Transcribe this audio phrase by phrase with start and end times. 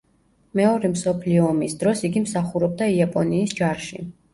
[0.59, 4.07] მეორე მსოფლიო ომის დროს იგი მსახურობდა იაპონიის ჯარში.